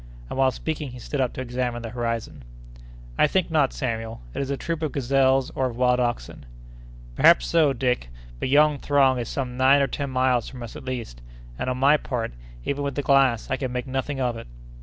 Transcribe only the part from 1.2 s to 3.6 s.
up to examine the horizon. "I think